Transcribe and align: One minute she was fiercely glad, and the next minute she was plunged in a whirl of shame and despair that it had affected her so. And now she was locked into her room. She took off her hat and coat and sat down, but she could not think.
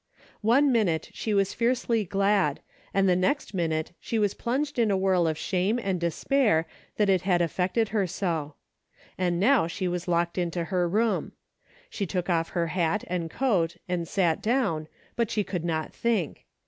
One 0.41 0.71
minute 0.71 1.11
she 1.13 1.31
was 1.31 1.53
fiercely 1.53 2.03
glad, 2.05 2.59
and 2.91 3.07
the 3.07 3.15
next 3.15 3.53
minute 3.53 3.91
she 3.99 4.17
was 4.17 4.33
plunged 4.33 4.79
in 4.79 4.89
a 4.89 4.97
whirl 4.97 5.27
of 5.27 5.37
shame 5.37 5.77
and 5.79 6.01
despair 6.01 6.65
that 6.97 7.07
it 7.07 7.21
had 7.21 7.39
affected 7.39 7.89
her 7.89 8.07
so. 8.07 8.55
And 9.15 9.39
now 9.39 9.67
she 9.67 9.87
was 9.87 10.07
locked 10.07 10.39
into 10.39 10.63
her 10.63 10.89
room. 10.89 11.33
She 11.87 12.07
took 12.07 12.31
off 12.31 12.49
her 12.57 12.65
hat 12.73 13.03
and 13.05 13.29
coat 13.29 13.77
and 13.87 14.07
sat 14.07 14.41
down, 14.41 14.87
but 15.15 15.29
she 15.29 15.43
could 15.43 15.63
not 15.63 15.93
think. 15.93 16.47